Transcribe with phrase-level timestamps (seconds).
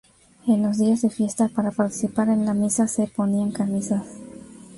[0.47, 4.03] En los días de fiesta para participar en la misa se ponían camisas.